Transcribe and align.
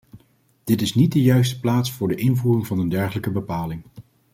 Dit 0.63 0.81
is 0.81 0.95
niet 0.95 1.11
de 1.11 1.21
juiste 1.21 1.59
plaats 1.59 1.91
voor 1.91 2.07
de 2.07 2.15
invoering 2.15 2.67
van 2.67 2.79
een 2.79 2.89
dergelijke 2.89 3.31
bepaling. 3.31 3.83